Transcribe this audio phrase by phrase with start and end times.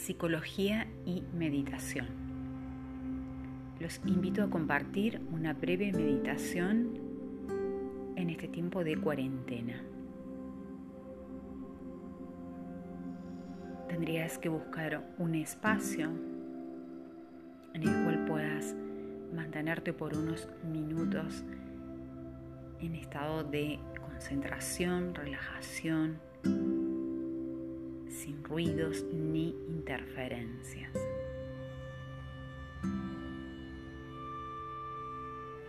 [0.00, 2.06] psicología y meditación.
[3.78, 6.98] Los invito a compartir una breve meditación
[8.16, 9.82] en este tiempo de cuarentena.
[13.88, 16.10] Tendrías que buscar un espacio
[17.74, 18.74] en el cual puedas
[19.34, 21.44] mantenerte por unos minutos
[22.80, 26.18] en estado de concentración, relajación,
[28.20, 30.92] sin ruidos ni interferencias.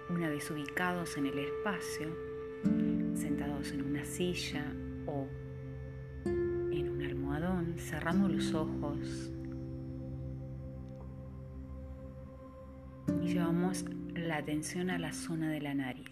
[0.10, 2.10] Una vez ubicados en el espacio,
[3.16, 4.66] sentados en una silla
[5.08, 5.30] o
[6.26, 9.32] en un almohadón, cerramos los ojos
[13.22, 16.11] y llevamos la atención a la zona de la nariz.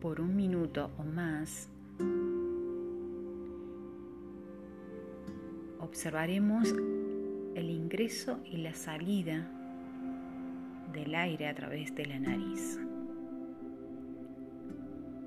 [0.00, 1.68] Por un minuto o más,
[5.80, 6.72] observaremos
[7.56, 9.50] el ingreso y la salida
[10.92, 12.78] del aire a través de la nariz.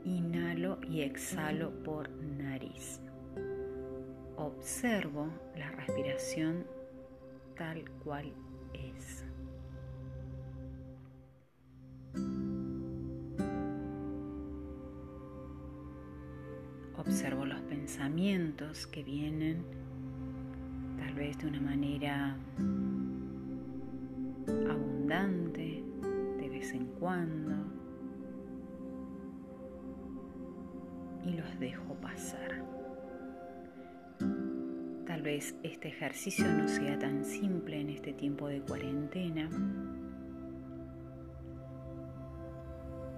[0.05, 3.01] Inhalo y exhalo por nariz.
[4.37, 6.65] Observo la respiración
[7.57, 8.31] tal cual
[8.73, 9.25] es.
[17.01, 19.63] Observo los pensamientos que vienen
[20.99, 22.37] tal vez de una manera
[24.69, 25.83] abundante,
[26.37, 27.55] de vez en cuando,
[31.25, 32.63] y los dejo pasar.
[35.07, 39.49] Tal vez este ejercicio no sea tan simple en este tiempo de cuarentena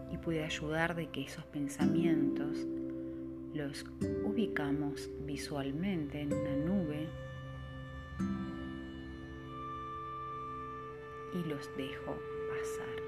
[0.09, 2.65] y puede ayudar de que esos pensamientos
[4.23, 7.07] ubicamos visualmente en una nube
[11.33, 12.15] y los dejo
[12.49, 13.03] pasar.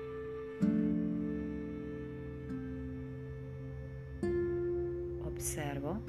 [5.26, 6.02] Observo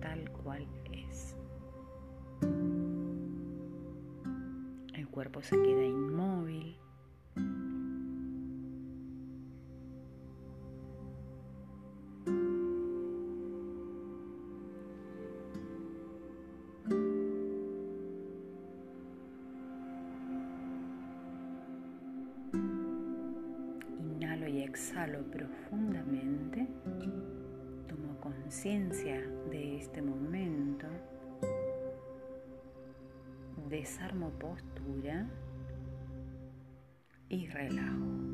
[0.00, 1.36] tal cual es.
[4.94, 6.76] El cuerpo se queda inmóvil.
[24.22, 26.68] Inhalo y exhalo profundamente
[28.20, 30.86] conciencia de este momento,
[33.68, 35.26] desarmo postura
[37.28, 38.31] y relajo.